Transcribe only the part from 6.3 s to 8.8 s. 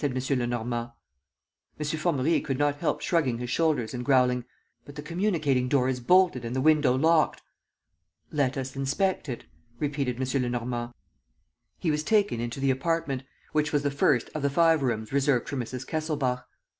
and the window locked." "Let us